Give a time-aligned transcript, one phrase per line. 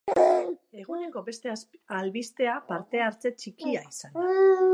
[0.83, 1.53] Eguneko beste
[1.99, 4.27] albistea parte-hartze txikia izan da.